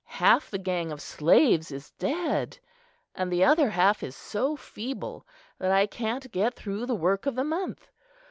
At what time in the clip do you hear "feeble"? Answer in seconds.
4.55-5.27